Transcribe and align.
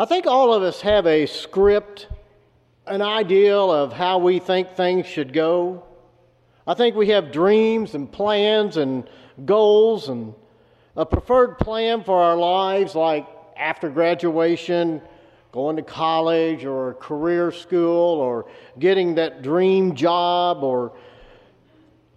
I 0.00 0.04
think 0.04 0.26
all 0.26 0.54
of 0.54 0.62
us 0.62 0.80
have 0.82 1.08
a 1.08 1.26
script, 1.26 2.06
an 2.86 3.02
ideal 3.02 3.72
of 3.72 3.92
how 3.92 4.18
we 4.18 4.38
think 4.38 4.76
things 4.76 5.06
should 5.06 5.32
go. 5.32 5.82
I 6.68 6.74
think 6.74 6.94
we 6.94 7.08
have 7.08 7.32
dreams 7.32 7.96
and 7.96 8.10
plans 8.10 8.76
and 8.76 9.10
goals 9.44 10.08
and 10.08 10.34
a 10.94 11.04
preferred 11.04 11.58
plan 11.58 12.04
for 12.04 12.22
our 12.22 12.36
lives, 12.36 12.94
like 12.94 13.26
after 13.56 13.90
graduation, 13.90 15.02
going 15.50 15.74
to 15.74 15.82
college 15.82 16.64
or 16.64 16.94
career 16.94 17.50
school 17.50 18.20
or 18.20 18.46
getting 18.78 19.16
that 19.16 19.42
dream 19.42 19.96
job 19.96 20.62
or 20.62 20.92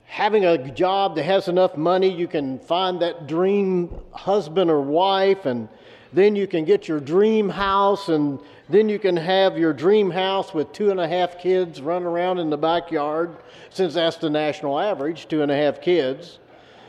having 0.06 0.46
a 0.46 0.70
job 0.70 1.16
that 1.16 1.24
has 1.24 1.48
enough 1.48 1.76
money 1.76 2.14
you 2.14 2.28
can 2.28 2.60
find 2.60 3.02
that 3.02 3.26
dream 3.26 3.90
husband 4.12 4.70
or 4.70 4.82
wife 4.82 5.48
and 5.48 5.68
then 6.14 6.36
you 6.36 6.48
can 6.48 6.66
get 6.66 6.88
your 6.88 7.00
dream 7.00 7.50
house 7.50 8.10
and 8.10 8.40
then 8.70 8.90
you 8.90 9.00
can 9.00 9.18
have 9.18 9.58
your 9.58 9.74
dream 9.74 10.10
house 10.10 10.54
with 10.54 10.72
two 10.72 10.92
and 10.92 11.00
a 11.00 11.08
half 11.08 11.40
kids 11.40 11.82
running 11.82 12.08
around 12.08 12.40
in 12.40 12.50
the 12.50 12.58
backyard 12.58 13.36
since 13.70 13.94
that's 13.94 14.18
the 14.18 14.30
national 14.30 14.80
average 14.80 15.28
two 15.28 15.42
and 15.42 15.52
a 15.52 15.56
half 15.56 15.82
kids 15.82 16.40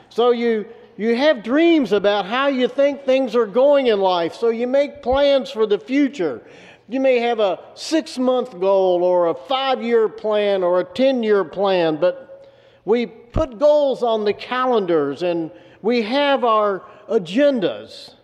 so 0.08 0.30
you 0.30 0.66
you 0.96 1.16
have 1.16 1.42
dreams 1.42 1.92
about 1.92 2.26
how 2.26 2.48
you 2.48 2.68
think 2.68 3.04
things 3.04 3.34
are 3.34 3.46
going 3.46 3.86
in 3.86 3.98
life, 4.00 4.34
so 4.34 4.50
you 4.50 4.66
make 4.66 5.02
plans 5.02 5.50
for 5.50 5.66
the 5.66 5.78
future. 5.78 6.42
You 6.88 7.00
may 7.00 7.18
have 7.20 7.40
a 7.40 7.60
six 7.74 8.18
month 8.18 8.60
goal 8.60 9.02
or 9.02 9.28
a 9.28 9.34
five 9.34 9.82
year 9.82 10.08
plan 10.08 10.62
or 10.62 10.80
a 10.80 10.84
10 10.84 11.22
year 11.22 11.44
plan, 11.44 11.96
but 11.96 12.50
we 12.84 13.06
put 13.06 13.58
goals 13.58 14.02
on 14.02 14.24
the 14.24 14.34
calendars 14.34 15.22
and 15.22 15.50
we 15.80 16.02
have 16.02 16.44
our 16.44 16.82
agendas. 17.08 18.14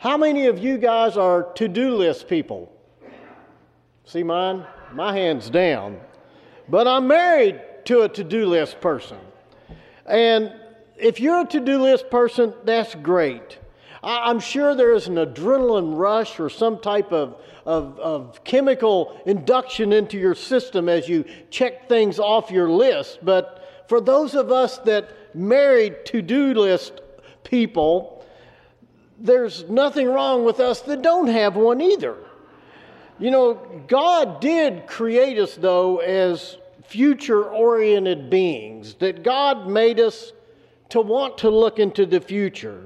How 0.00 0.16
many 0.16 0.46
of 0.46 0.58
you 0.58 0.78
guys 0.78 1.18
are 1.18 1.52
to 1.56 1.68
do 1.68 1.94
list 1.94 2.26
people? 2.26 2.72
See 4.06 4.22
mine? 4.22 4.64
My 4.94 5.12
hand's 5.12 5.50
down. 5.50 6.00
But 6.70 6.88
I'm 6.88 7.06
married 7.06 7.60
to 7.84 8.00
a 8.00 8.08
to 8.08 8.24
do 8.24 8.46
list 8.46 8.80
person. 8.80 9.18
And 10.06 10.54
if 10.96 11.20
you're 11.20 11.42
a 11.42 11.46
to 11.48 11.60
do 11.60 11.82
list 11.82 12.08
person, 12.08 12.54
that's 12.64 12.94
great. 12.94 13.58
I'm 14.02 14.40
sure 14.40 14.74
there 14.74 14.94
is 14.94 15.06
an 15.06 15.16
adrenaline 15.16 15.94
rush 15.98 16.40
or 16.40 16.48
some 16.48 16.80
type 16.80 17.12
of, 17.12 17.36
of, 17.66 17.98
of, 18.00 18.42
chemical 18.42 19.20
induction 19.26 19.92
into 19.92 20.16
your 20.16 20.34
system 20.34 20.88
as 20.88 21.10
you 21.10 21.26
check 21.50 21.90
things 21.90 22.18
off 22.18 22.50
your 22.50 22.70
list. 22.70 23.18
But 23.22 23.84
for 23.86 24.00
those 24.00 24.34
of 24.34 24.50
us 24.50 24.78
that 24.78 25.34
married 25.34 26.06
to 26.06 26.22
do 26.22 26.54
list 26.54 27.02
people, 27.44 28.19
there's 29.20 29.68
nothing 29.68 30.08
wrong 30.08 30.44
with 30.44 30.60
us 30.60 30.80
that 30.82 31.02
don't 31.02 31.28
have 31.28 31.56
one 31.56 31.80
either. 31.80 32.16
You 33.18 33.30
know, 33.30 33.54
God 33.86 34.40
did 34.40 34.86
create 34.86 35.38
us, 35.38 35.54
though, 35.54 35.98
as 35.98 36.56
future 36.86 37.44
oriented 37.44 38.30
beings, 38.30 38.94
that 38.94 39.22
God 39.22 39.68
made 39.68 40.00
us 40.00 40.32
to 40.88 41.00
want 41.00 41.38
to 41.38 41.50
look 41.50 41.78
into 41.78 42.06
the 42.06 42.20
future. 42.20 42.82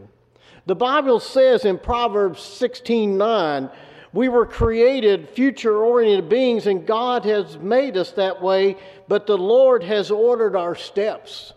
The 0.66 0.74
Bible 0.74 1.20
says 1.20 1.64
in 1.64 1.78
Proverbs 1.78 2.42
16 2.42 3.16
9, 3.16 3.70
we 4.12 4.28
were 4.28 4.46
created 4.46 5.28
future 5.30 5.76
oriented 5.76 6.28
beings, 6.28 6.66
and 6.66 6.86
God 6.86 7.24
has 7.24 7.58
made 7.58 7.96
us 7.96 8.12
that 8.12 8.40
way, 8.40 8.76
but 9.08 9.26
the 9.26 9.36
Lord 9.38 9.82
has 9.82 10.10
ordered 10.10 10.54
our 10.54 10.74
steps. 10.74 11.52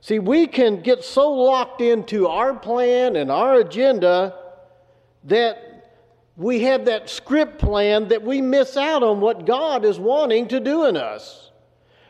See, 0.00 0.18
we 0.18 0.46
can 0.46 0.80
get 0.80 1.02
so 1.04 1.30
locked 1.32 1.80
into 1.80 2.28
our 2.28 2.54
plan 2.54 3.16
and 3.16 3.30
our 3.30 3.56
agenda 3.56 4.34
that 5.24 5.68
we 6.36 6.60
have 6.60 6.84
that 6.84 7.10
script 7.10 7.58
plan 7.58 8.08
that 8.08 8.22
we 8.22 8.40
miss 8.40 8.76
out 8.76 9.02
on 9.02 9.20
what 9.20 9.44
God 9.44 9.84
is 9.84 9.98
wanting 9.98 10.46
to 10.48 10.60
do 10.60 10.84
in 10.84 10.96
us, 10.96 11.50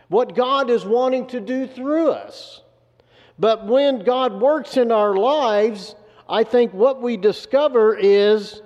what 0.08 0.34
God 0.34 0.68
is 0.68 0.84
wanting 0.84 1.26
to 1.28 1.40
do 1.40 1.66
through 1.66 2.10
us. 2.10 2.60
But 3.38 3.66
when 3.66 4.00
God 4.00 4.40
works 4.40 4.76
in 4.76 4.92
our 4.92 5.16
lives, 5.16 5.94
I 6.28 6.44
think 6.44 6.74
what 6.74 7.00
we 7.00 7.16
discover 7.16 7.96
is 7.96 8.60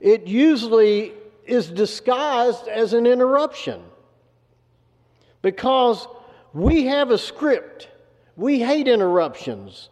it 0.00 0.28
usually 0.28 1.14
is 1.44 1.68
disguised 1.68 2.68
as 2.68 2.92
an 2.92 3.06
interruption. 3.06 3.82
Because 5.42 6.06
we 6.52 6.84
have 6.84 7.10
a 7.10 7.18
script, 7.18 7.88
we 8.38 8.60
hate 8.60 8.88
interruptions. 8.88 9.90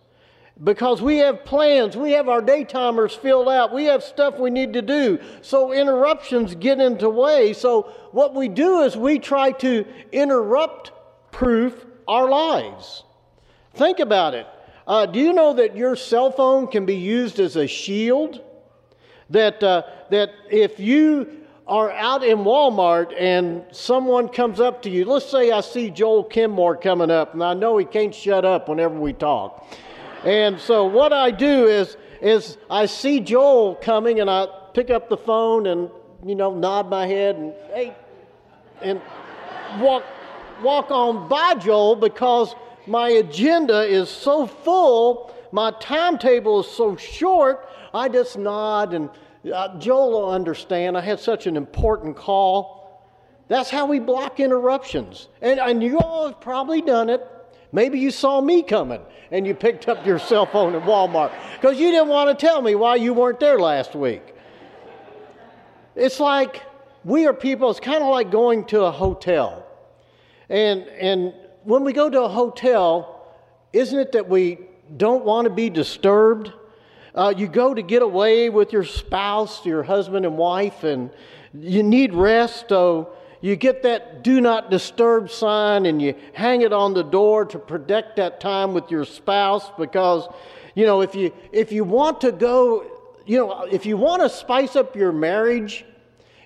Because 0.63 1.03
we 1.03 1.19
have 1.19 1.45
plans, 1.45 1.99
we 1.99 2.13
have 2.13 2.31
our 2.31 2.41
daytimers 2.41 3.15
filled 3.15 3.49
out, 3.49 3.75
we 3.75 3.85
have 3.85 4.03
stuff 4.03 4.39
we 4.39 4.49
need 4.49 4.73
to 4.73 4.81
do. 4.81 5.19
So 5.43 5.73
interruptions 5.73 6.55
get 6.55 6.81
into 6.81 7.03
the 7.03 7.11
way. 7.11 7.53
So 7.53 7.93
what 8.13 8.35
we 8.35 8.49
do 8.49 8.81
is 8.81 8.97
we 8.97 9.19
try 9.19 9.53
to 9.53 9.85
interrupt 10.13 10.93
proof 11.31 11.85
our 12.09 12.31
lives. 12.31 13.05
Think 13.75 13.99
about 13.99 14.33
it. 14.33 14.47
Uh, 14.87 15.05
do 15.05 15.19
you 15.21 15.35
know 15.35 15.53
that 15.53 15.77
your 15.77 15.95
cell 15.95 16.31
phone 16.31 16.69
can 16.69 16.87
be 16.87 16.97
used 16.97 17.39
as 17.39 17.57
a 17.57 17.67
shield? 17.67 18.41
That, 19.29 19.63
uh, 19.63 19.83
that 20.11 20.31
if 20.49 20.81
you 20.81 21.46
are 21.69 21.91
out 21.91 22.23
in 22.23 22.39
Walmart 22.39 23.13
and 23.19 23.65
someone 23.73 24.29
comes 24.29 24.61
up 24.61 24.83
to 24.83 24.91
you, 24.91 25.05
let's 25.05 25.29
say 25.29 25.51
I 25.51 25.61
see 25.61 25.91
Joel 25.91 26.25
Kimmore 26.25 26.81
coming 26.81 27.11
up, 27.11 27.35
and 27.35 27.43
I 27.43 27.55
know 27.55 27.77
he 27.77 27.85
can't 27.85 28.15
shut 28.15 28.45
up 28.45 28.69
whenever 28.69 28.99
we 28.99 29.13
talk. 29.13 29.67
And 30.25 30.61
so 30.61 30.85
what 30.85 31.13
I 31.13 31.31
do 31.31 31.67
is, 31.67 31.97
is 32.21 32.57
I 32.71 32.87
see 32.87 33.21
Joel 33.21 33.75
coming, 33.77 34.21
and 34.21 34.31
I 34.31 34.47
pick 34.75 34.91
up 34.91 35.09
the 35.09 35.17
phone 35.17 35.67
and 35.67 35.91
you 36.25 36.35
know 36.35 36.55
nod 36.55 36.91
my 36.91 37.07
head 37.07 37.37
and 37.37 37.55
hey, 37.73 37.97
and 38.83 39.01
walk 39.81 40.05
walk 40.63 40.91
on 40.91 41.29
by 41.29 41.55
Joel 41.55 41.97
because 41.97 42.55
my 42.87 43.09
agenda 43.09 43.83
is 43.83 44.09
so 44.09 44.47
full, 44.47 45.35
my 45.51 45.73
timetable 45.81 46.61
is 46.61 46.67
so 46.67 46.97
short, 46.97 47.69
I 47.93 48.09
just 48.09 48.39
nod 48.39 48.95
and 48.95 49.11
uh, 49.53 49.79
Joel 49.79 50.11
will 50.11 50.31
understand. 50.31 50.97
I 50.97 51.01
had 51.01 51.21
such 51.21 51.47
an 51.47 51.57
important 51.57 52.17
call. 52.17 53.03
That's 53.49 53.71
how 53.71 53.87
we 53.87 53.99
block 53.99 54.41
interruptions. 54.41 55.29
And, 55.41 55.61
and 55.61 55.83
you 55.83 55.99
all 55.99 56.29
have 56.29 56.41
probably 56.41 56.83
done 56.83 57.11
it. 57.11 57.27
Maybe 57.73 57.99
you 57.99 58.11
saw 58.11 58.41
me 58.41 58.63
coming 58.63 59.01
and 59.31 59.47
you 59.47 59.55
picked 59.55 59.89
up 59.89 60.05
your 60.07 60.19
cell 60.31 60.47
phone 60.47 60.75
at 60.75 60.83
Walmart 60.83 61.33
because 61.55 61.79
you 61.79 61.91
didn't 61.91 62.09
want 62.09 62.37
to 62.37 62.47
tell 62.47 62.63
me 62.63 62.75
why 62.75 62.97
you 62.97 63.13
weren't 63.13 63.41
there 63.41 63.59
last 63.59 63.95
week. 63.95 64.35
It's 65.95 66.21
like 66.21 66.63
we 67.05 67.27
are 67.27 67.33
people, 67.33 67.71
it's 67.71 67.81
kind 67.81 68.03
of 68.03 68.09
like 68.09 68.31
going 68.31 68.65
to 68.67 68.83
a 68.83 68.91
hotel. 68.91 69.67
And, 70.49 70.83
and 70.83 71.35
when 71.65 71.85
we 71.85 71.93
go 71.93 72.11
to 72.11 72.23
a 72.23 72.29
hotel, 72.29 73.35
isn't 73.73 73.99
it 73.99 74.13
that 74.13 74.29
we 74.29 74.59
don't 74.97 75.25
want 75.25 75.47
to 75.47 75.51
be 75.51 75.71
disturbed? 75.71 76.53
Uh, 77.17 77.33
you 77.37 77.49
go 77.49 77.73
to 77.73 77.83
get 77.83 78.03
away 78.03 78.51
with 78.51 78.73
your 78.73 78.85
spouse, 78.85 79.65
your 79.65 79.83
husband 79.83 80.27
and 80.27 80.37
wife, 80.37 80.85
and 80.85 81.11
you 81.55 81.83
need 81.83 82.15
rest, 82.15 82.67
so 82.69 83.11
you 83.41 83.57
get 83.57 83.83
that 83.83 84.23
do 84.23 84.41
not 84.41 84.71
disturb 84.71 85.31
sign 85.31 85.87
and 85.87 86.01
you 86.03 86.15
hang 86.33 86.63
it 86.63 86.73
on 86.73 86.95
the 86.95 87.03
door 87.03 87.45
to 87.45 87.59
protect 87.59 88.17
that 88.17 88.41
time 88.41 88.75
with 88.75 88.91
your 88.91 89.05
spouse 89.05 89.71
because 89.79 90.27
you 90.75 90.87
know 90.87 91.01
if 91.03 91.15
you 91.15 91.33
if 91.53 91.71
you 91.71 91.85
want 91.85 92.21
to 92.23 92.33
go 92.33 92.85
you 93.27 93.39
know 93.39 93.65
if 93.71 93.85
you 93.85 93.97
want 93.97 94.23
to 94.23 94.29
spice 94.29 94.75
up 94.75 94.97
your 94.97 95.13
marriage 95.13 95.85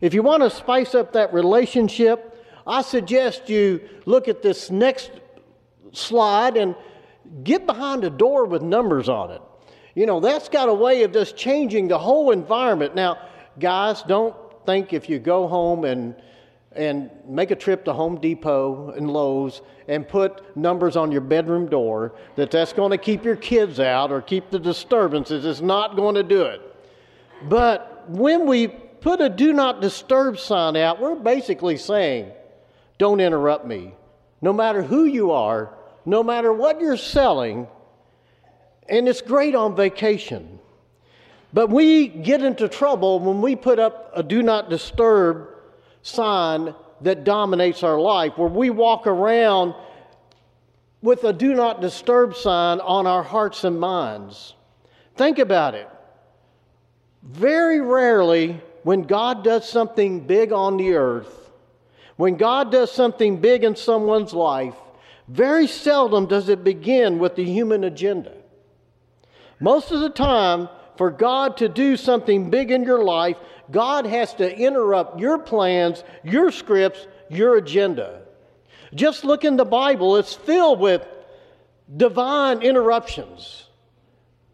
if 0.01 0.13
you 0.13 0.23
want 0.23 0.43
to 0.43 0.51
spice 0.51 0.95
up 0.95 1.13
that 1.13 1.33
relationship 1.33 2.31
I 2.67 2.83
suggest 2.83 3.49
you 3.49 3.81
look 4.07 4.29
at 4.29 4.43
this 4.43 4.71
next 4.71 5.11
slide 5.93 6.57
and 6.57 6.75
get 7.43 7.67
behind 7.67 8.05
a 8.05 8.11
door 8.11 8.45
with 8.45 8.63
numbers 8.63 9.09
on 9.09 9.31
it. 9.31 9.43
You 9.95 10.07
know, 10.07 10.21
that's 10.21 10.49
got 10.49 10.69
a 10.69 10.75
way 10.75 11.03
of 11.03 11.13
just 11.13 11.37
changing 11.37 11.89
the 11.89 11.99
whole 11.99 12.31
environment. 12.31 12.95
Now, 12.95 13.19
guys, 13.59 14.03
don't 14.03 14.35
think 14.67 14.93
if 14.93 15.09
you 15.09 15.19
go 15.19 15.49
home 15.49 15.85
and 15.85 16.15
and 16.73 17.11
make 17.27 17.51
a 17.51 17.57
trip 17.57 17.85
to 17.85 17.93
Home 17.93 18.21
Depot 18.21 18.91
and 18.91 19.11
Lowe's 19.11 19.61
and 19.89 20.07
put 20.07 20.57
numbers 20.57 20.97
on 20.97 21.11
your 21.11 21.21
bedroom 21.21 21.69
door 21.69 22.15
that 22.37 22.51
that's 22.51 22.73
going 22.73 22.93
to 22.93 22.99
keep 22.99 23.25
your 23.25 23.37
kids 23.37 23.81
out 23.81 24.13
or 24.13 24.23
keep 24.23 24.51
the 24.51 24.59
disturbances. 24.59 25.45
It's 25.45 25.61
not 25.61 25.97
going 25.97 26.15
to 26.15 26.23
do 26.23 26.43
it. 26.43 26.61
But 27.49 28.09
when 28.09 28.47
we 28.47 28.69
put 28.69 29.21
a 29.21 29.29
do 29.29 29.53
not 29.53 29.81
disturb 29.81 30.39
sign 30.39 30.77
out, 30.77 31.01
we're 31.01 31.17
basically 31.17 31.77
saying, 31.77 32.31
don't 32.99 33.21
interrupt 33.21 33.67
me. 33.67 33.95
No 34.41 34.53
matter 34.53 34.83
who 34.83 35.05
you 35.05 35.33
are, 35.33 35.75
no 36.07 36.23
matter 36.23 36.53
what 36.53 36.81
you're 36.81 36.97
selling, 36.97 37.67
and 38.91 39.09
it's 39.09 39.23
great 39.23 39.55
on 39.55 39.77
vacation. 39.77 40.59
But 41.53 41.71
we 41.71 42.09
get 42.09 42.43
into 42.43 42.69
trouble 42.69 43.21
when 43.21 43.41
we 43.41 43.57
put 43.57 43.79
up 43.79 44.13
a 44.15 44.23
do 44.23 44.43
not 44.43 44.69
disturb 44.69 45.49
sign 46.03 46.75
that 47.01 47.25
dominates 47.25 47.83
our 47.83 48.01
life, 48.01 48.37
where 48.37 48.49
we 48.49 48.71
walk 48.71 49.07
around 49.07 49.75
with 51.03 51.25
a 51.25 51.33
do 51.33 51.55
not 51.55 51.81
disturb 51.81 52.37
sign 52.37 52.79
on 52.81 53.07
our 53.07 53.23
hearts 53.23 53.65
and 53.65 53.81
minds. 53.81 54.55
Think 55.17 55.39
about 55.39 55.75
it. 55.75 55.89
Very 57.23 57.81
rarely, 57.81 58.61
when 58.83 59.03
God 59.03 59.45
does 59.45 59.69
something 59.69 60.21
big 60.27 60.53
on 60.53 60.77
the 60.77 60.95
earth, 60.95 61.51
when 62.17 62.37
God 62.37 62.71
does 62.71 62.93
something 62.93 63.41
big 63.41 63.65
in 63.65 63.77
someone's 63.77 64.35
life, 64.35 64.77
very 65.29 65.67
seldom 65.67 66.27
does 66.27 66.49
it 66.49 66.65
begin 66.65 67.19
with 67.19 67.37
the 67.37 67.45
human 67.45 67.85
agenda. 67.85 68.40
Most 69.61 69.93
of 69.93 70.01
the 70.01 70.11
time, 70.11 70.69
for 70.97 71.11
God 71.11 71.59
to 71.59 71.69
do 71.69 71.97
something 71.97 72.51
big 72.51 72.71
in 72.71 72.83
your 72.83 73.05
life, 73.05 73.37
God 73.71 74.07
has 74.07 74.35
to 74.35 74.59
interrupt 74.59 75.21
your 75.21 75.39
plans, 75.39 76.03
your 76.25 76.51
scripts, 76.51 77.07
your 77.29 77.57
agenda. 77.57 78.23
Just 78.95 79.25
look 79.25 79.45
in 79.45 79.57
the 79.57 79.65
Bible, 79.65 80.17
it's 80.17 80.35
filled 80.35 80.81
with 80.81 81.07
divine 81.97 82.63
interruptions. 82.63 83.67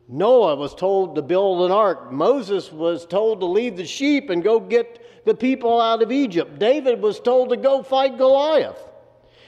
Noah 0.08 0.56
was 0.56 0.74
told 0.74 1.16
to 1.16 1.22
build 1.22 1.62
an 1.62 1.72
ark. 1.72 2.12
Moses 2.12 2.70
was 2.70 3.06
told 3.06 3.40
to 3.40 3.46
leave 3.46 3.76
the 3.76 3.84
sheep 3.84 4.30
and 4.30 4.42
go 4.42 4.60
get 4.60 5.24
the 5.24 5.34
people 5.34 5.80
out 5.80 6.02
of 6.02 6.12
Egypt. 6.12 6.58
David 6.58 7.02
was 7.02 7.18
told 7.18 7.48
to 7.48 7.56
go 7.56 7.82
fight 7.82 8.16
Goliath. 8.16 8.78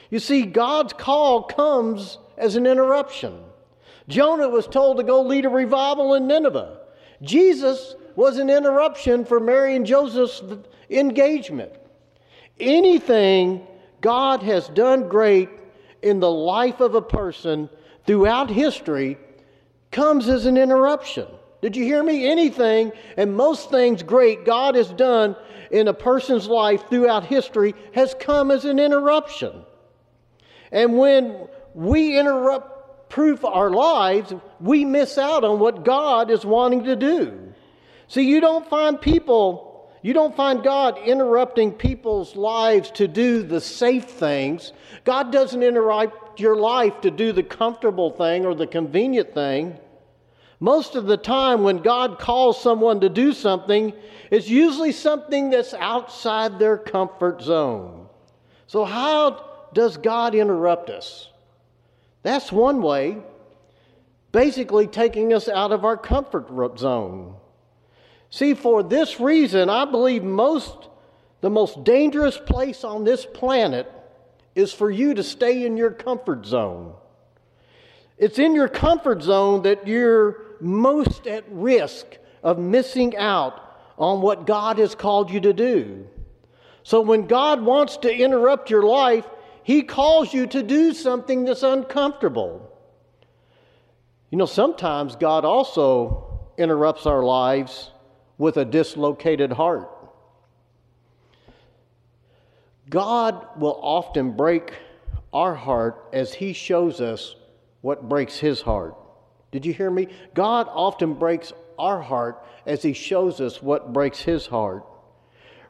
You 0.09 0.19
see, 0.19 0.43
God's 0.43 0.91
call 0.91 1.43
comes 1.43 2.17
as 2.37 2.55
an 2.55 2.65
interruption. 2.65 3.39
Jonah 4.09 4.49
was 4.49 4.67
told 4.67 4.97
to 4.97 5.03
go 5.03 5.21
lead 5.21 5.45
a 5.45 5.49
revival 5.49 6.15
in 6.15 6.27
Nineveh. 6.27 6.79
Jesus 7.21 7.95
was 8.15 8.37
an 8.37 8.49
interruption 8.49 9.23
for 9.23 9.39
Mary 9.39 9.75
and 9.75 9.85
Joseph's 9.85 10.41
engagement. 10.89 11.71
Anything 12.59 13.65
God 14.01 14.41
has 14.43 14.67
done 14.69 15.07
great 15.07 15.49
in 16.01 16.19
the 16.19 16.31
life 16.31 16.79
of 16.79 16.95
a 16.95 17.01
person 17.01 17.69
throughout 18.05 18.49
history 18.49 19.17
comes 19.91 20.27
as 20.27 20.45
an 20.45 20.57
interruption. 20.57 21.27
Did 21.61 21.75
you 21.75 21.83
hear 21.83 22.03
me? 22.03 22.29
Anything 22.29 22.91
and 23.15 23.35
most 23.35 23.69
things 23.69 24.01
great 24.01 24.45
God 24.45 24.75
has 24.75 24.89
done 24.89 25.35
in 25.71 25.87
a 25.87 25.93
person's 25.93 26.47
life 26.47 26.89
throughout 26.89 27.25
history 27.25 27.75
has 27.93 28.15
come 28.19 28.49
as 28.49 28.65
an 28.65 28.79
interruption. 28.79 29.63
And 30.71 30.97
when 30.97 31.47
we 31.75 32.17
interrupt 32.17 32.78
proof 33.09 33.43
our 33.43 33.71
lives, 33.71 34.33
we 34.59 34.85
miss 34.85 35.17
out 35.17 35.43
on 35.43 35.59
what 35.59 35.83
God 35.83 36.31
is 36.31 36.45
wanting 36.45 36.83
to 36.85 36.95
do. 36.95 37.53
See, 38.07 38.23
you 38.23 38.39
don't 38.39 38.67
find 38.69 38.99
people, 38.99 39.91
you 40.01 40.13
don't 40.13 40.35
find 40.35 40.63
God 40.63 40.97
interrupting 41.05 41.73
people's 41.73 42.35
lives 42.35 42.91
to 42.91 43.07
do 43.07 43.43
the 43.43 43.59
safe 43.59 44.05
things. 44.05 44.73
God 45.03 45.31
doesn't 45.31 45.61
interrupt 45.61 46.39
your 46.39 46.55
life 46.55 47.01
to 47.01 47.11
do 47.11 47.33
the 47.33 47.43
comfortable 47.43 48.11
thing 48.11 48.45
or 48.45 48.55
the 48.55 48.67
convenient 48.67 49.33
thing. 49.33 49.77
Most 50.59 50.95
of 50.95 51.05
the 51.05 51.17
time, 51.17 51.63
when 51.63 51.77
God 51.77 52.19
calls 52.19 52.61
someone 52.61 52.99
to 53.01 53.09
do 53.09 53.31
something, 53.31 53.93
it's 54.29 54.49
usually 54.49 54.91
something 54.91 55.49
that's 55.49 55.73
outside 55.73 56.59
their 56.59 56.77
comfort 56.77 57.41
zone. 57.41 58.07
So, 58.67 58.83
how 58.83 59.69
does 59.73 59.97
God 59.97 60.35
interrupt 60.35 60.89
us? 60.89 61.29
That's 62.29 62.51
one 62.51 62.83
way, 62.83 63.17
basically 64.31 64.85
taking 64.85 65.33
us 65.33 65.49
out 65.49 65.71
of 65.71 65.83
our 65.83 65.97
comfort 65.97 66.77
zone. 66.77 67.33
See, 68.29 68.53
for 68.53 68.83
this 68.83 69.19
reason, 69.19 69.67
I 69.67 69.85
believe 69.85 70.23
most 70.23 70.89
the 71.41 71.49
most 71.49 71.83
dangerous 71.83 72.37
place 72.37 72.83
on 72.83 73.03
this 73.03 73.25
planet 73.25 73.91
is 74.53 74.71
for 74.71 74.91
you 74.91 75.15
to 75.15 75.23
stay 75.23 75.65
in 75.65 75.75
your 75.75 75.89
comfort 75.89 76.45
zone. 76.45 76.93
It's 78.19 78.37
in 78.37 78.53
your 78.53 78.67
comfort 78.67 79.23
zone 79.23 79.63
that 79.63 79.87
you're 79.87 80.45
most 80.61 81.25
at 81.25 81.45
risk 81.49 82.05
of 82.43 82.59
missing 82.59 83.17
out 83.17 83.59
on 83.97 84.21
what 84.21 84.45
God 84.45 84.77
has 84.77 84.93
called 84.93 85.31
you 85.31 85.39
to 85.39 85.53
do. 85.53 86.05
So 86.83 87.01
when 87.01 87.25
God 87.25 87.63
wants 87.63 87.97
to 87.97 88.15
interrupt 88.15 88.69
your 88.69 88.83
life, 88.83 89.25
he 89.63 89.81
calls 89.83 90.33
you 90.33 90.47
to 90.47 90.63
do 90.63 90.93
something 90.93 91.45
that's 91.45 91.63
uncomfortable. 91.63 92.69
You 94.29 94.37
know, 94.37 94.45
sometimes 94.45 95.15
God 95.15 95.45
also 95.45 96.39
interrupts 96.57 97.05
our 97.05 97.23
lives 97.23 97.91
with 98.37 98.57
a 98.57 98.65
dislocated 98.65 99.51
heart. 99.51 99.89
God 102.89 103.47
will 103.57 103.79
often 103.81 104.31
break 104.31 104.73
our 105.31 105.53
heart 105.53 106.09
as 106.11 106.33
He 106.33 106.53
shows 106.53 107.01
us 107.01 107.35
what 107.81 108.09
breaks 108.09 108.37
His 108.37 108.61
heart. 108.61 108.95
Did 109.51 109.65
you 109.65 109.73
hear 109.73 109.91
me? 109.91 110.07
God 110.33 110.67
often 110.69 111.13
breaks 111.13 111.53
our 111.77 112.01
heart 112.01 112.43
as 112.65 112.81
He 112.81 112.93
shows 112.93 113.39
us 113.39 113.61
what 113.61 113.93
breaks 113.93 114.19
His 114.21 114.47
heart. 114.47 114.85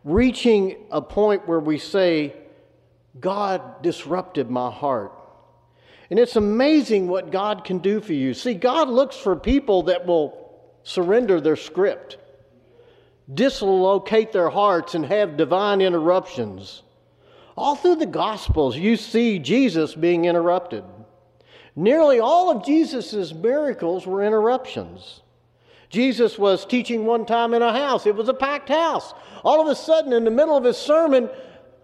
Reaching 0.03 0.77
a 0.91 1.01
point 1.01 1.47
where 1.47 1.59
we 1.59 1.77
say, 1.77 2.33
God 3.19 3.81
disrupted 3.81 4.49
my 4.49 4.69
heart. 4.69 5.13
And 6.09 6.19
it's 6.19 6.35
amazing 6.35 7.07
what 7.07 7.31
God 7.31 7.63
can 7.63 7.79
do 7.79 8.01
for 8.01 8.13
you. 8.13 8.33
See, 8.33 8.53
God 8.53 8.89
looks 8.89 9.15
for 9.15 9.35
people 9.35 9.83
that 9.83 10.05
will 10.05 10.49
surrender 10.83 11.39
their 11.39 11.55
script, 11.55 12.17
dislocate 13.31 14.31
their 14.31 14.49
hearts, 14.49 14.95
and 14.95 15.05
have 15.05 15.37
divine 15.37 15.81
interruptions. 15.81 16.81
All 17.55 17.75
through 17.75 17.97
the 17.97 18.05
Gospels, 18.05 18.75
you 18.75 18.95
see 18.95 19.37
Jesus 19.37 19.93
being 19.93 20.25
interrupted. 20.25 20.83
Nearly 21.75 22.19
all 22.19 22.49
of 22.49 22.65
Jesus' 22.65 23.33
miracles 23.33 24.07
were 24.07 24.23
interruptions. 24.23 25.21
Jesus 25.89 26.37
was 26.37 26.65
teaching 26.65 27.05
one 27.05 27.25
time 27.25 27.53
in 27.53 27.61
a 27.61 27.73
house, 27.73 28.05
it 28.05 28.15
was 28.15 28.29
a 28.29 28.33
packed 28.33 28.69
house. 28.69 29.13
All 29.43 29.61
of 29.61 29.67
a 29.67 29.75
sudden, 29.75 30.13
in 30.13 30.23
the 30.23 30.31
middle 30.31 30.57
of 30.57 30.63
his 30.63 30.77
sermon, 30.77 31.29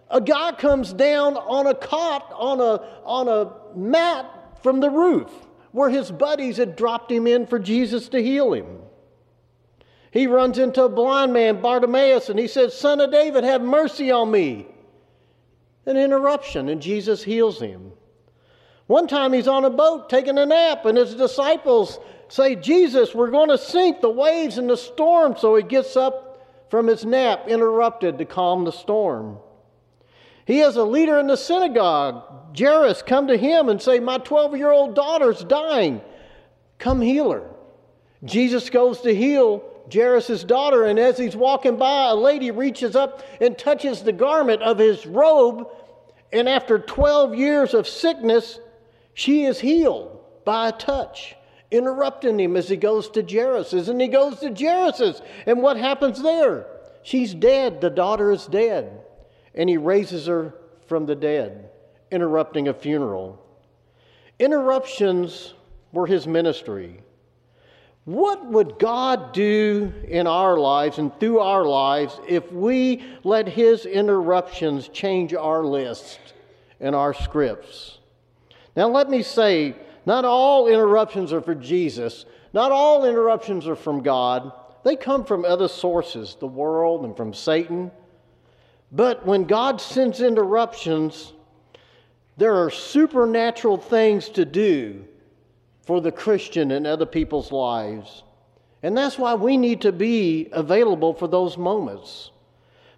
a 0.10 0.22
guy 0.22 0.52
comes 0.54 0.94
down 0.94 1.36
on 1.38 1.68
a 1.68 1.76
cot, 1.76 2.32
on 2.36 2.60
a, 2.60 2.82
on 3.04 3.28
a 3.28 3.78
mat 3.78 4.26
from 4.62 4.80
the 4.80 4.90
roof 4.90 5.32
where 5.72 5.90
his 5.90 6.12
buddies 6.12 6.58
had 6.58 6.76
dropped 6.76 7.12
him 7.12 7.28
in 7.28 7.46
for 7.46 7.60
Jesus 7.60 8.10
to 8.10 8.24
heal 8.24 8.54
him. 8.54 8.80
He 10.12 10.28
runs 10.28 10.58
into 10.58 10.84
a 10.84 10.90
blind 10.90 11.34
man, 11.34 11.62
Bartimaeus, 11.62 12.30
and 12.30 12.40
he 12.40 12.48
says, 12.48 12.74
Son 12.74 13.02
of 13.02 13.12
David, 13.12 13.44
have 13.44 13.62
mercy 13.62 14.12
on 14.12 14.32
me. 14.32 14.68
An 15.86 15.98
interruption, 15.98 16.70
and 16.70 16.82
Jesus 16.82 17.22
heals 17.22 17.60
him. 17.60 17.92
One 18.88 19.08
time 19.08 19.34
he's 19.34 19.48
on 19.48 19.66
a 19.66 19.70
boat 19.70 20.10
taking 20.10 20.38
a 20.38 20.46
nap, 20.46 20.86
and 20.86 20.98
his 20.98 21.16
disciples 21.16 22.00
say, 22.30 22.56
Jesus, 22.56 23.14
we're 23.14 23.32
going 23.32 23.50
to 23.50 23.58
sink 23.58 24.00
the 24.00 24.10
waves 24.10 24.58
and 24.58 24.70
the 24.70 24.78
storm. 24.78 25.36
So 25.38 25.56
he 25.56 25.64
gets 25.64 25.98
up 25.98 26.48
from 26.70 26.88
his 26.88 27.06
nap, 27.06 27.48
interrupted 27.48 28.18
to 28.18 28.26
calm 28.26 28.64
the 28.64 28.72
storm. 28.72 29.40
He 30.46 30.60
has 30.60 30.76
a 30.76 30.84
leader 30.84 31.18
in 31.18 31.28
the 31.28 31.38
synagogue, 31.38 32.24
Jairus, 32.58 33.02
come 33.02 33.28
to 33.28 33.38
him 33.38 33.68
and 33.68 33.82
say, 33.82 34.00
My 34.00 34.20
12 34.20 34.56
year 34.56 34.72
old 34.72 34.96
daughter's 34.96 35.44
dying. 35.44 36.02
Come 36.78 37.02
heal 37.02 37.32
her. 37.32 37.50
Jesus 38.24 38.70
goes 38.70 39.02
to 39.02 39.14
heal 39.14 39.64
Jairus' 39.92 40.44
daughter, 40.44 40.86
and 40.86 41.00
as 41.00 41.18
he's 41.18 41.36
walking 41.36 41.78
by, 41.78 42.10
a 42.10 42.16
lady 42.16 42.52
reaches 42.52 42.96
up 42.96 43.24
and 43.42 43.58
touches 43.58 44.04
the 44.04 44.12
garment 44.12 44.62
of 44.62 44.78
his 44.78 45.06
robe. 45.06 45.68
And 46.32 46.48
after 46.48 46.80
12 46.80 47.36
years 47.36 47.74
of 47.74 47.88
sickness, 47.88 48.60
she 49.14 49.46
is 49.46 49.60
healed 49.60 50.20
by 50.44 50.70
a 50.70 50.72
touch, 50.72 51.36
interrupting 51.72 52.40
him 52.40 52.56
as 52.56 52.70
he 52.70 52.78
goes 52.78 53.10
to 53.12 53.24
Jairus's. 53.24 53.90
And 53.90 54.00
he 54.00 54.08
goes 54.08 54.40
to 54.40 54.54
Jairus's. 54.54 55.22
And 55.46 55.62
what 55.62 55.78
happens 55.78 56.22
there? 56.22 56.68
She's 57.04 57.34
dead. 57.34 57.82
The 57.82 57.90
daughter 57.90 58.32
is 58.32 58.46
dead 58.46 59.05
and 59.56 59.70
he 59.70 59.78
raises 59.78 60.28
her 60.28 60.54
from 60.88 61.06
the 61.06 61.16
dead, 61.16 61.70
interrupting 62.12 62.68
a 62.68 62.74
funeral. 62.74 63.42
Interruptions 64.38 65.54
were 65.92 66.06
his 66.06 66.28
ministry. 66.28 67.02
What 68.04 68.46
would 68.46 68.78
God 68.78 69.34
do 69.34 69.92
in 70.08 70.28
our 70.28 70.58
lives 70.58 71.00
and 71.00 71.18
through 71.20 71.40
our 71.40 71.66
lives 71.66 72.20
if 72.28 72.52
we 72.52 73.04
let 73.24 73.48
his 73.48 73.88
interruptions 73.88 74.90
change 74.90 75.34
our 75.34 75.66
list 75.66 76.20
and 76.80 76.94
our 76.94 77.16
scripts? 77.16 77.98
Now, 78.76 78.90
let 78.90 79.10
me 79.10 79.24
say, 79.24 79.76
not 80.06 80.24
all 80.24 80.68
interruptions 80.68 81.34
are 81.34 81.42
for 81.42 81.56
Jesus, 81.56 82.26
not 82.54 82.72
all 82.72 83.06
interruptions 83.06 83.68
are 83.68 83.76
from 83.76 84.04
God. 84.04 84.52
They 84.84 84.96
come 84.96 85.26
from 85.26 85.44
other 85.44 85.68
sources, 85.68 86.38
the 86.40 86.46
world 86.46 87.06
and 87.06 87.18
from 87.18 87.34
Satan. 87.34 87.90
But 88.96 89.26
when 89.26 89.44
God 89.44 89.82
sends 89.82 90.22
interruptions, 90.22 91.34
there 92.38 92.56
are 92.56 92.70
supernatural 92.70 93.76
things 93.78 94.30
to 94.30 94.46
do 94.46 95.04
for 95.86 96.00
the 96.00 96.14
Christian 96.14 96.72
in 96.72 96.86
other 96.86 97.06
people's 97.06 97.52
lives. 97.52 98.24
And 98.84 98.98
that's 98.98 99.20
why 99.20 99.34
we 99.34 99.58
need 99.58 99.82
to 99.82 99.92
be 99.92 100.48
available 100.54 101.14
for 101.14 101.28
those 101.28 101.58
moments. 101.58 102.32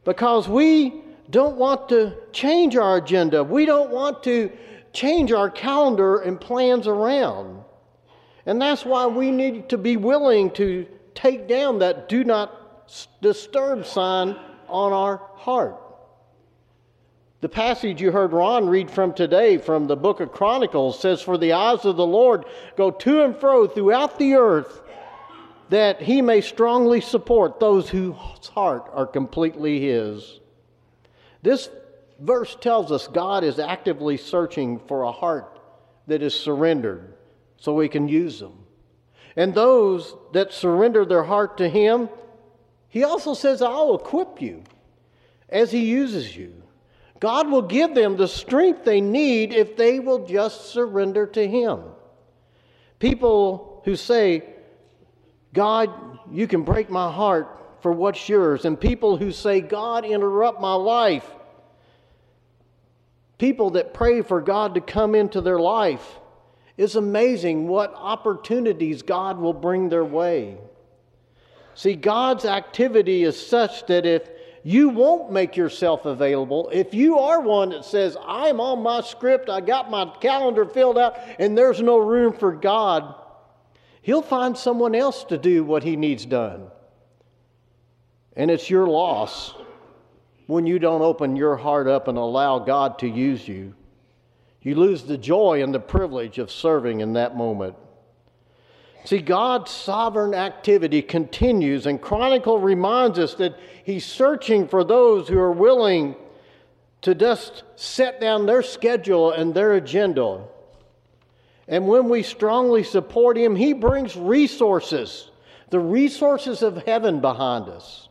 Because 0.03 0.47
we 0.47 1.01
don't 1.31 1.57
want 1.57 1.89
to 1.89 2.15
change 2.31 2.75
our 2.75 2.97
agenda. 2.97 3.43
We 3.43 3.65
don't 3.65 3.89
want 3.89 4.21
to 4.23 4.51
change 4.93 5.31
our 5.31 5.49
calendar 5.49 6.19
and 6.19 6.39
plans 6.39 6.85
around. 6.85 7.63
And 8.45 8.61
that's 8.61 8.85
why 8.85 9.07
we 9.07 9.31
need 9.31 9.67
to 9.69 9.79
be 9.79 9.97
willing 9.97 10.51
to 10.51 10.85
take 11.15 11.47
down 11.47 11.79
that 11.79 12.07
do 12.07 12.23
not 12.23 12.85
disturb 13.19 13.83
sign 13.83 14.35
on 14.67 14.93
our 14.93 15.17
heart. 15.33 15.86
The 17.47 17.53
passage 17.53 18.01
you 18.01 18.11
heard 18.11 18.33
Ron 18.33 18.67
read 18.67 18.91
from 18.91 19.13
today 19.13 19.57
from 19.57 19.87
the 19.87 19.95
book 19.95 20.19
of 20.19 20.33
Chronicles 20.33 20.99
says, 20.99 21.21
For 21.21 21.37
the 21.37 21.53
eyes 21.53 21.85
of 21.85 21.95
the 21.95 22.05
Lord 22.05 22.43
go 22.75 22.91
to 22.91 23.23
and 23.23 23.33
fro 23.37 23.67
throughout 23.67 24.19
the 24.19 24.33
earth, 24.33 24.81
that 25.69 26.01
he 26.01 26.21
may 26.21 26.41
strongly 26.41 26.99
support 26.99 27.61
those 27.61 27.87
whose 27.87 28.17
heart 28.53 28.91
are 28.91 29.07
completely 29.07 29.79
his. 29.79 30.41
This 31.41 31.69
verse 32.19 32.53
tells 32.59 32.91
us 32.91 33.07
God 33.07 33.45
is 33.45 33.59
actively 33.59 34.17
searching 34.17 34.79
for 34.79 35.03
a 35.03 35.11
heart 35.13 35.61
that 36.07 36.21
is 36.21 36.37
surrendered 36.37 37.13
so 37.55 37.73
we 37.73 37.87
can 37.87 38.09
use 38.09 38.41
them. 38.41 38.65
And 39.37 39.55
those 39.55 40.13
that 40.33 40.51
surrender 40.51 41.05
their 41.05 41.23
heart 41.23 41.59
to 41.59 41.69
him, 41.69 42.09
he 42.89 43.05
also 43.05 43.33
says, 43.33 43.61
I'll 43.61 43.95
equip 43.95 44.41
you 44.41 44.65
as 45.47 45.71
he 45.71 45.85
uses 45.85 46.35
you. 46.35 46.63
God 47.19 47.49
will 47.49 47.63
give 47.63 47.95
them 47.95 48.15
the 48.15 48.27
strength 48.27 48.83
they 48.83 49.01
need 49.01 49.53
if 49.53 49.75
they 49.75 49.99
will 49.99 50.25
just 50.25 50.71
surrender 50.71 51.25
to 51.27 51.47
Him. 51.47 51.81
People 52.99 53.81
who 53.85 53.95
say, 53.95 54.43
God, 55.53 55.89
you 56.31 56.47
can 56.47 56.63
break 56.63 56.89
my 56.89 57.11
heart 57.11 57.47
for 57.81 57.91
what's 57.91 58.27
yours, 58.27 58.65
and 58.65 58.79
people 58.79 59.17
who 59.17 59.31
say, 59.31 59.61
God, 59.61 60.05
interrupt 60.05 60.59
my 60.59 60.73
life. 60.73 61.25
People 63.37 63.71
that 63.71 63.93
pray 63.93 64.21
for 64.21 64.41
God 64.41 64.75
to 64.75 64.81
come 64.81 65.13
into 65.15 65.41
their 65.41 65.59
life. 65.59 66.19
It's 66.75 66.95
amazing 66.95 67.67
what 67.67 67.93
opportunities 67.95 69.01
God 69.01 69.39
will 69.39 69.53
bring 69.53 69.89
their 69.89 70.05
way. 70.05 70.57
See, 71.75 71.95
God's 71.95 72.45
activity 72.45 73.23
is 73.23 73.39
such 73.39 73.85
that 73.87 74.05
if 74.05 74.27
you 74.67 74.89
won't 74.89 75.31
make 75.31 75.55
yourself 75.55 76.05
available. 76.05 76.69
If 76.73 76.93
you 76.93 77.19
are 77.19 77.39
one 77.39 77.69
that 77.69 77.85
says, 77.85 78.17
I'm 78.21 78.59
on 78.59 78.83
my 78.83 78.99
script, 78.99 79.49
I 79.49 79.61
got 79.61 79.89
my 79.89 80.13
calendar 80.19 80.65
filled 80.65 80.97
out, 80.97 81.17
and 81.39 81.57
there's 81.57 81.81
no 81.81 81.97
room 81.97 82.33
for 82.33 82.51
God, 82.51 83.15
He'll 84.01 84.21
find 84.21 84.57
someone 84.57 84.93
else 84.93 85.23
to 85.25 85.37
do 85.37 85.63
what 85.63 85.83
He 85.83 85.95
needs 85.95 86.25
done. 86.25 86.67
And 88.35 88.51
it's 88.51 88.69
your 88.69 88.87
loss 88.87 89.53
when 90.47 90.67
you 90.67 90.79
don't 90.79 91.01
open 91.01 91.37
your 91.37 91.55
heart 91.55 91.87
up 91.87 92.09
and 92.09 92.17
allow 92.17 92.59
God 92.59 92.99
to 92.99 93.07
use 93.07 93.47
you. 93.47 93.73
You 94.61 94.75
lose 94.75 95.03
the 95.03 95.17
joy 95.17 95.63
and 95.63 95.73
the 95.73 95.79
privilege 95.79 96.39
of 96.39 96.51
serving 96.51 96.99
in 96.99 97.13
that 97.13 97.37
moment. 97.37 97.77
See, 99.05 99.19
God's 99.19 99.71
sovereign 99.71 100.33
activity 100.33 101.01
continues, 101.01 101.85
and 101.85 102.01
Chronicle 102.01 102.59
reminds 102.59 103.19
us 103.19 103.35
that 103.35 103.57
He's 103.83 104.05
searching 104.05 104.67
for 104.67 104.83
those 104.83 105.27
who 105.27 105.39
are 105.39 105.51
willing 105.51 106.15
to 107.01 107.15
just 107.15 107.63
set 107.75 108.19
down 108.19 108.45
their 108.45 108.61
schedule 108.61 109.31
and 109.31 109.53
their 109.53 109.73
agenda. 109.73 110.43
And 111.67 111.87
when 111.87 112.09
we 112.09 112.23
strongly 112.23 112.83
support 112.83 113.37
Him, 113.37 113.55
He 113.55 113.73
brings 113.73 114.15
resources, 114.15 115.29
the 115.69 115.79
resources 115.79 116.61
of 116.61 116.83
heaven 116.85 117.21
behind 117.21 117.69
us. 117.69 118.09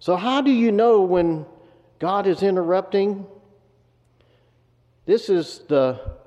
So, 0.00 0.16
how 0.16 0.40
do 0.40 0.50
you 0.50 0.70
know 0.70 1.00
when 1.00 1.44
God 1.98 2.26
is 2.26 2.42
interrupting? 2.42 3.26
This 5.06 5.28
is 5.28 5.60
the 5.68 6.17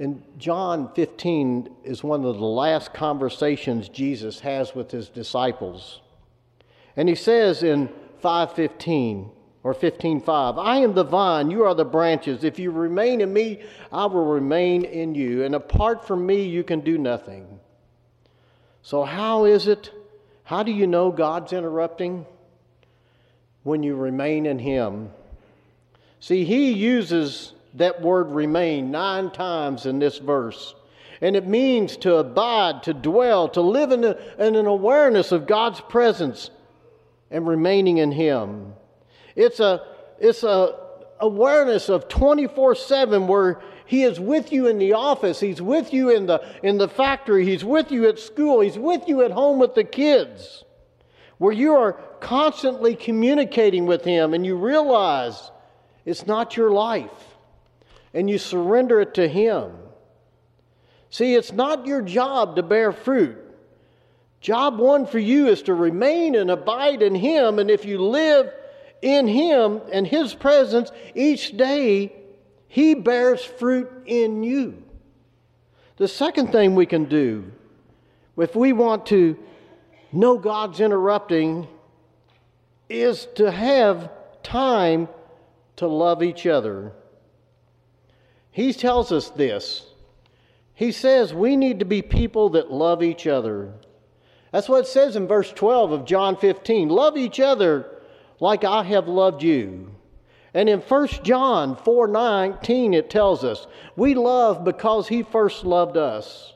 in 0.00 0.22
John 0.38 0.90
15 0.94 1.68
is 1.84 2.02
one 2.02 2.24
of 2.24 2.38
the 2.38 2.44
last 2.46 2.94
conversations 2.94 3.90
Jesus 3.90 4.40
has 4.40 4.74
with 4.74 4.90
his 4.90 5.10
disciples. 5.10 6.00
And 6.96 7.06
he 7.06 7.14
says 7.14 7.62
in 7.62 7.90
515 8.20 9.30
or 9.62 9.74
15:5, 9.74 10.58
I 10.58 10.78
am 10.78 10.94
the 10.94 11.04
vine, 11.04 11.50
you 11.50 11.64
are 11.64 11.74
the 11.74 11.84
branches. 11.84 12.44
If 12.44 12.58
you 12.58 12.70
remain 12.70 13.20
in 13.20 13.30
me, 13.30 13.60
I 13.92 14.06
will 14.06 14.24
remain 14.24 14.86
in 14.86 15.14
you, 15.14 15.44
and 15.44 15.54
apart 15.54 16.06
from 16.06 16.24
me 16.24 16.44
you 16.44 16.64
can 16.64 16.80
do 16.80 16.96
nothing. 16.96 17.60
So 18.80 19.04
how 19.04 19.44
is 19.44 19.66
it? 19.66 19.90
How 20.44 20.62
do 20.62 20.72
you 20.72 20.86
know 20.86 21.12
God's 21.12 21.52
interrupting? 21.52 22.24
When 23.64 23.82
you 23.82 23.96
remain 23.96 24.46
in 24.46 24.60
him. 24.60 25.10
See, 26.20 26.46
he 26.46 26.72
uses 26.72 27.52
that 27.74 28.00
word 28.02 28.30
remain 28.30 28.90
nine 28.90 29.30
times 29.30 29.86
in 29.86 29.98
this 29.98 30.18
verse. 30.18 30.74
And 31.20 31.36
it 31.36 31.46
means 31.46 31.96
to 31.98 32.16
abide, 32.16 32.82
to 32.84 32.94
dwell, 32.94 33.48
to 33.50 33.60
live 33.60 33.92
in, 33.92 34.04
a, 34.04 34.16
in 34.38 34.56
an 34.56 34.66
awareness 34.66 35.32
of 35.32 35.46
God's 35.46 35.80
presence 35.80 36.50
and 37.30 37.46
remaining 37.46 37.98
in 37.98 38.10
Him. 38.10 38.72
It's 39.36 39.60
a, 39.60 39.82
it's 40.18 40.42
a 40.42 40.76
awareness 41.20 41.90
of 41.90 42.08
24 42.08 42.74
7 42.74 43.28
where 43.28 43.60
He 43.84 44.02
is 44.02 44.18
with 44.18 44.50
you 44.50 44.66
in 44.66 44.78
the 44.78 44.94
office, 44.94 45.38
He's 45.40 45.60
with 45.60 45.92
you 45.92 46.10
in 46.10 46.26
the, 46.26 46.42
in 46.62 46.78
the 46.78 46.88
factory, 46.88 47.44
He's 47.44 47.64
with 47.64 47.92
you 47.92 48.08
at 48.08 48.18
school, 48.18 48.60
He's 48.60 48.78
with 48.78 49.06
you 49.06 49.22
at 49.22 49.30
home 49.30 49.58
with 49.58 49.74
the 49.74 49.84
kids, 49.84 50.64
where 51.36 51.52
you 51.52 51.74
are 51.74 51.92
constantly 52.20 52.96
communicating 52.96 53.84
with 53.84 54.04
Him 54.04 54.32
and 54.32 54.44
you 54.44 54.56
realize 54.56 55.50
it's 56.06 56.26
not 56.26 56.56
your 56.56 56.70
life 56.70 57.29
and 58.12 58.28
you 58.28 58.38
surrender 58.38 59.00
it 59.00 59.14
to 59.14 59.28
Him. 59.28 59.72
See, 61.10 61.34
it's 61.34 61.52
not 61.52 61.86
your 61.86 62.02
job 62.02 62.56
to 62.56 62.62
bear 62.62 62.92
fruit. 62.92 63.36
Job 64.40 64.78
one 64.78 65.06
for 65.06 65.18
you 65.18 65.48
is 65.48 65.62
to 65.62 65.74
remain 65.74 66.34
and 66.34 66.50
abide 66.50 67.02
in 67.02 67.14
Him, 67.14 67.58
and 67.58 67.70
if 67.70 67.84
you 67.84 67.98
live 68.02 68.52
in 69.02 69.26
Him 69.26 69.80
and 69.92 70.06
His 70.06 70.34
presence 70.34 70.90
each 71.14 71.56
day, 71.56 72.12
He 72.68 72.94
bears 72.94 73.44
fruit 73.44 73.90
in 74.06 74.42
you. 74.42 74.82
The 75.96 76.08
second 76.08 76.52
thing 76.52 76.74
we 76.74 76.86
can 76.86 77.04
do, 77.04 77.52
if 78.38 78.56
we 78.56 78.72
want 78.72 79.06
to 79.06 79.36
know 80.12 80.38
God's 80.38 80.80
interrupting, 80.80 81.68
is 82.88 83.28
to 83.34 83.50
have 83.50 84.10
time 84.42 85.08
to 85.76 85.86
love 85.86 86.22
each 86.22 86.46
other. 86.46 86.92
He 88.50 88.72
tells 88.72 89.12
us 89.12 89.30
this. 89.30 89.86
He 90.74 90.92
says 90.92 91.34
we 91.34 91.56
need 91.56 91.78
to 91.78 91.84
be 91.84 92.02
people 92.02 92.50
that 92.50 92.72
love 92.72 93.02
each 93.02 93.26
other. 93.26 93.72
That's 94.52 94.68
what 94.68 94.84
it 94.84 94.88
says 94.88 95.14
in 95.14 95.28
verse 95.28 95.52
12 95.52 95.92
of 95.92 96.04
John 96.04 96.36
15. 96.36 96.88
Love 96.88 97.16
each 97.16 97.38
other 97.38 97.86
like 98.40 98.64
I 98.64 98.82
have 98.84 99.06
loved 99.06 99.42
you. 99.42 99.94
And 100.52 100.68
in 100.68 100.80
1 100.80 101.22
John 101.22 101.76
4:19 101.76 102.94
it 102.94 103.08
tells 103.10 103.44
us, 103.44 103.66
we 103.94 104.14
love 104.14 104.64
because 104.64 105.08
he 105.08 105.22
first 105.22 105.64
loved 105.64 105.96
us. 105.96 106.54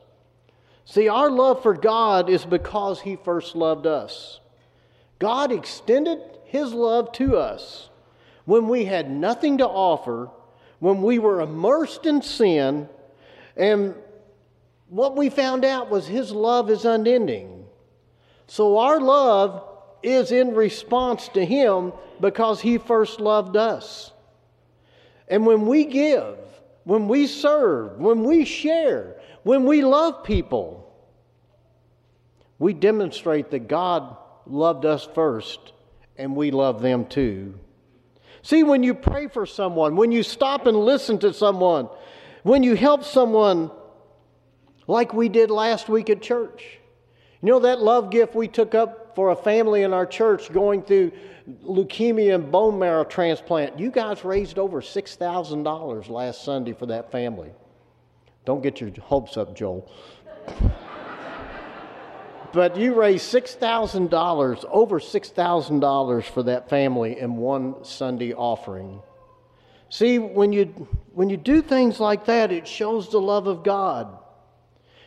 See, 0.83 1.07
our 1.07 1.31
love 1.31 1.63
for 1.63 1.73
God 1.73 2.29
is 2.29 2.45
because 2.45 3.01
he 3.01 3.15
first 3.15 3.55
loved 3.55 3.87
us. 3.87 4.39
God 5.17 5.51
extended 5.51 6.19
his 6.43 6.73
love 6.73 7.11
to 7.13 7.37
us 7.37 7.89
when 8.43 8.67
we 8.67 8.85
had 8.85 9.09
nothing 9.09 9.57
to 9.59 9.67
offer 9.67 10.29
when 10.79 11.01
we 11.01 11.19
were 11.19 11.41
immersed 11.41 12.05
in 12.05 12.21
sin, 12.21 12.89
and 13.55 13.95
what 14.89 15.15
we 15.15 15.29
found 15.29 15.65
out 15.65 15.89
was 15.89 16.07
His 16.07 16.31
love 16.31 16.69
is 16.69 16.85
unending. 16.85 17.65
So 18.47 18.77
our 18.77 18.99
love 18.99 19.67
is 20.03 20.31
in 20.31 20.53
response 20.53 21.29
to 21.29 21.43
Him 21.45 21.93
because 22.19 22.61
He 22.61 22.77
first 22.77 23.19
loved 23.19 23.57
us. 23.57 24.11
And 25.27 25.45
when 25.45 25.65
we 25.65 25.85
give, 25.85 26.37
when 26.83 27.07
we 27.07 27.25
serve, 27.25 27.97
when 27.97 28.23
we 28.23 28.45
share, 28.45 29.19
when 29.43 29.65
we 29.65 29.83
love 29.83 30.23
people, 30.23 30.93
we 32.59 32.73
demonstrate 32.73 33.51
that 33.51 33.67
God 33.67 34.15
loved 34.45 34.85
us 34.85 35.07
first 35.15 35.73
and 36.17 36.35
we 36.35 36.51
love 36.51 36.81
them 36.81 37.05
too. 37.05 37.59
See, 38.45 38.61
when 38.61 38.83
you 38.83 38.93
pray 38.93 39.27
for 39.27 39.47
someone, 39.47 39.95
when 39.95 40.11
you 40.11 40.21
stop 40.21 40.67
and 40.67 40.77
listen 40.77 41.17
to 41.17 41.33
someone, 41.33 41.89
when 42.43 42.61
you 42.61 42.75
help 42.75 43.03
someone, 43.03 43.71
like 44.85 45.15
we 45.15 45.29
did 45.29 45.49
last 45.49 45.89
week 45.89 46.11
at 46.11 46.21
church. 46.21 46.77
You 47.41 47.49
know 47.49 47.59
that 47.61 47.81
love 47.81 48.11
gift 48.11 48.35
we 48.35 48.47
took 48.47 48.75
up 48.75 49.15
for 49.15 49.31
a 49.31 49.35
family 49.35 49.81
in 49.81 49.93
our 49.93 50.05
church 50.05 50.53
going 50.53 50.83
through 50.83 51.11
leukemia 51.63 52.35
and 52.35 52.51
bone 52.51 52.77
marrow 52.77 53.03
transplant? 53.03 53.79
You 53.79 53.89
guys 53.89 54.23
raised 54.23 54.59
over 54.59 54.79
$6,000 54.79 56.09
last 56.11 56.43
Sunday 56.43 56.73
for 56.73 56.85
that 56.85 57.11
family. 57.11 57.49
Don't 58.45 58.61
get 58.61 58.79
your 58.79 58.91
hopes 59.01 59.37
up, 59.37 59.55
Joel 59.55 59.91
but 62.55 62.77
you 62.77 62.93
raised 62.93 63.33
$6,000, 63.33 64.65
over 64.71 64.99
$6,000 65.01 66.23
for 66.23 66.43
that 66.43 66.69
family 66.69 67.19
in 67.19 67.35
one 67.35 67.83
Sunday 67.83 68.33
offering. 68.33 69.01
See, 69.89 70.19
when 70.19 70.53
you, 70.53 70.67
when 71.13 71.29
you 71.29 71.35
do 71.35 71.61
things 71.61 71.99
like 71.99 72.25
that, 72.27 72.53
it 72.53 72.65
shows 72.65 73.09
the 73.09 73.19
love 73.19 73.47
of 73.47 73.65
God. 73.65 74.07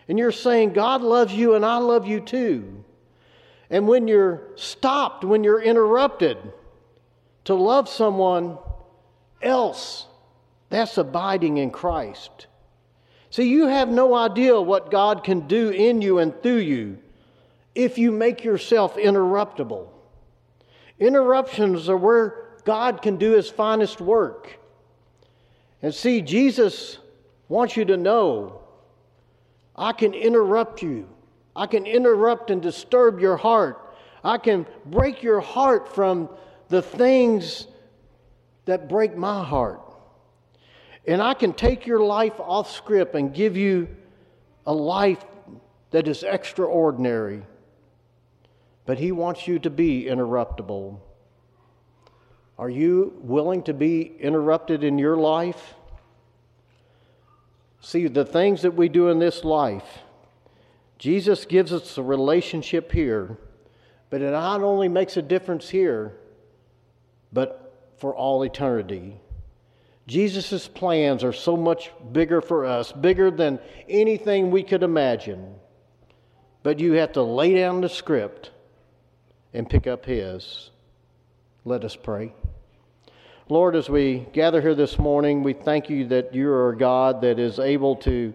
And 0.09 0.19
you're 0.19 0.31
saying, 0.31 0.75
God 0.75 1.01
loves 1.01 1.33
you 1.33 1.55
and 1.55 1.65
I 1.65 1.79
love 1.79 2.07
you 2.07 2.21
too. 2.21 2.85
And 3.71 3.89
when 3.89 4.09
you're 4.09 4.43
stopped, 4.57 5.25
when 5.25 5.43
you're 5.43 5.63
interrupted 5.63 6.37
to 7.45 7.55
love 7.55 7.89
someone 7.89 8.59
else, 9.41 10.05
that's 10.69 10.99
abiding 10.99 11.57
in 11.57 11.71
Christ. 11.71 12.47
See, 13.31 13.49
you 13.49 13.69
have 13.69 13.89
no 13.89 14.15
idea 14.15 14.61
what 14.61 14.91
God 14.91 15.25
can 15.25 15.49
do 15.49 15.71
in 15.71 16.03
you 16.03 16.19
and 16.19 16.39
through 16.43 16.59
you 16.59 16.99
if 17.79 17.97
you 17.97 18.11
make 18.11 18.43
yourself 18.43 18.97
interruptible. 18.97 19.87
Interruptions 20.99 21.89
are 21.89 21.97
where 21.97 22.49
God 22.65 23.03
can 23.03 23.19
do 23.19 23.31
his 23.31 23.49
finest 23.49 24.01
work. 24.01 24.59
And 25.81 25.95
see, 25.95 26.21
Jesus 26.21 26.99
wants 27.49 27.77
you 27.77 27.85
to 27.85 27.97
know 27.97 28.63
I 29.77 29.93
can 29.93 30.13
interrupt 30.13 30.83
you. 30.83 31.09
I 31.55 31.69
can 31.69 31.87
interrupt 31.87 32.51
and 32.51 32.61
disturb 32.61 33.21
your 33.21 33.37
heart. 33.37 33.95
I 34.25 34.39
can 34.39 34.67
break 34.85 35.23
your 35.23 35.39
heart 35.39 35.95
from 35.95 36.31
the 36.69 36.83
things 36.83 37.69
that 38.65 38.89
break 38.89 39.17
my 39.17 39.45
heart. 39.45 39.81
And 41.07 41.23
I 41.23 41.35
can 41.35 41.53
take 41.53 41.87
your 41.87 42.01
life 42.01 42.41
off 42.41 42.73
script 42.73 43.15
and 43.15 43.33
give 43.33 43.57
you 43.57 43.87
a 44.67 44.75
life 44.75 45.25
that 45.93 46.09
is 46.09 46.25
extraordinary. 46.25 47.45
But 48.89 48.99
He 48.99 49.13
wants 49.13 49.47
you 49.47 49.59
to 49.59 49.69
be 49.69 50.07
interruptible. 50.07 50.99
Are 52.59 52.71
you 52.71 53.13
willing 53.21 53.63
to 53.65 53.75
be 53.75 54.17
interrupted 54.19 54.83
in 54.83 54.97
your 54.97 55.15
life? 55.15 55.75
See, 57.83 58.09
the 58.09 58.25
things 58.25 58.63
that 58.63 58.73
we 58.73 58.89
do 58.89 59.09
in 59.09 59.19
this 59.19 59.45
life, 59.45 59.99
Jesus 60.97 61.45
gives 61.45 61.71
us 61.71 61.99
a 61.99 62.03
relationship 62.03 62.91
here, 62.91 63.37
but 64.09 64.23
it 64.23 64.31
not 64.31 64.63
only 64.63 64.89
makes 64.89 65.19
a 65.19 65.23
difference 65.23 65.69
here, 65.69 66.15
but 67.31 67.93
for 67.99 68.17
all 68.17 68.43
eternity. 68.43 69.21
Jesus' 70.07 70.67
plans 70.67 71.23
are 71.23 71.35
so 71.35 71.59
much 71.59 71.91
bigger 72.11 72.41
for 72.41 72.65
us, 72.65 72.91
bigger 72.91 73.31
than 73.31 73.59
anything 73.87 74.51
we 74.51 74.63
could 74.63 74.83
imagine. 74.83 75.57
But 76.63 76.81
you 76.81 76.95
have 76.95 77.13
to 77.13 77.23
lay 77.23 77.55
down 77.55 77.83
the 77.83 77.91
script 77.91 78.53
and 79.59 79.69
pick 79.69 79.89
up 79.89 80.07
His. 80.07 80.71
Let 81.65 81.85
us 81.85 81.97
pray. 81.97 82.33
Lord, 83.49 83.75
as 83.75 83.91
we 83.91 84.27
gather 84.33 84.63
here 84.63 84.77
this 84.77 85.01
morning, 85.01 85.43
we 85.43 85.53
thank 85.53 85.91
you 85.91 86.07
that 86.09 86.33
you 86.33 86.49
are 86.49 86.71
a 86.71 86.79
God 86.79 87.23
that 87.23 87.41
is 87.41 87.59
able 87.59 87.97
to 87.97 88.33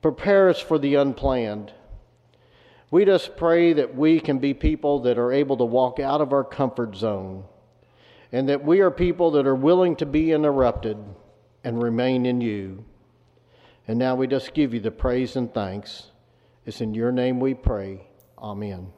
prepare 0.00 0.48
us 0.48 0.58
for 0.58 0.78
the 0.78 0.94
unplanned. 0.94 1.72
We 2.90 3.04
just 3.04 3.36
pray 3.36 3.74
that 3.74 3.94
we 3.94 4.18
can 4.18 4.38
be 4.38 4.54
people 4.54 5.00
that 5.00 5.18
are 5.18 5.30
able 5.30 5.58
to 5.58 5.64
walk 5.64 6.00
out 6.00 6.22
of 6.22 6.32
our 6.32 6.44
comfort 6.44 6.96
zone 6.96 7.44
and 8.32 8.48
that 8.48 8.64
we 8.64 8.80
are 8.80 8.90
people 8.90 9.32
that 9.32 9.46
are 9.46 9.54
willing 9.54 9.94
to 9.96 10.06
be 10.06 10.32
interrupted 10.32 10.96
and 11.62 11.82
remain 11.82 12.24
in 12.24 12.40
you. 12.40 12.86
And 13.86 13.98
now 13.98 14.14
we 14.14 14.26
just 14.26 14.54
give 14.54 14.72
you 14.72 14.80
the 14.80 14.90
praise 14.90 15.36
and 15.36 15.52
thanks. 15.52 16.06
It's 16.64 16.80
in 16.80 16.94
your 16.94 17.12
name 17.12 17.40
we 17.40 17.52
pray. 17.52 18.06
Amen. 18.38 18.90